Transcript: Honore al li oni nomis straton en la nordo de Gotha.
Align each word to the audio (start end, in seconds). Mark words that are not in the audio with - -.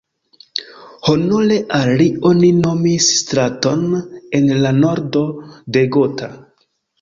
Honore 1.09 1.57
al 1.79 1.89
li 1.99 2.07
oni 2.29 2.49
nomis 2.61 3.09
straton 3.19 3.85
en 4.41 4.49
la 4.65 4.73
nordo 4.79 5.23
de 5.77 5.85
Gotha. 5.99 6.33